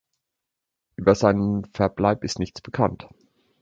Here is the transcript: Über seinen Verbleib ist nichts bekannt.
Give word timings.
Über 0.95 1.13
seinen 1.13 1.63
Verbleib 1.73 2.23
ist 2.23 2.39
nichts 2.39 2.59
bekannt. 2.61 3.07